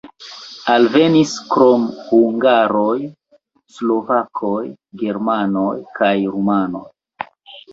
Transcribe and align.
Alvenis 0.75 1.33
krom 1.51 1.83
hungaroj 2.07 2.95
slovakoj, 3.75 4.65
germanoj 5.05 5.77
kaj 6.01 6.15
rumanoj. 6.35 6.87